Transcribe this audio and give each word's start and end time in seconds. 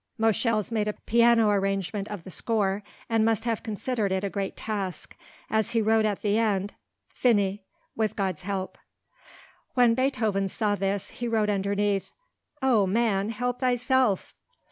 Moscheles 0.17 0.71
made 0.71 0.87
a 0.87 0.93
piano 0.93 1.49
arrangement 1.51 2.07
of 2.07 2.23
the 2.23 2.31
score, 2.31 2.81
and 3.07 3.23
must 3.23 3.43
have 3.43 3.61
considered 3.61 4.11
it 4.11 4.23
a 4.23 4.31
great 4.31 4.57
task, 4.57 5.15
as 5.47 5.73
he 5.73 5.79
wrote 5.79 6.05
at 6.05 6.23
the 6.23 6.39
end. 6.39 6.73
FINIS. 7.09 7.59
WITH 7.95 8.15
GOD'S 8.15 8.41
HELP. 8.41 8.77
When 9.75 9.93
Beethoven 9.93 10.47
saw 10.47 10.73
this 10.73 11.09
he 11.11 11.27
wrote 11.27 11.51
underneath, 11.51 12.09
"Oh 12.63 12.87
man, 12.87 13.29
help 13.29 13.59
thyself!" 13.59 14.33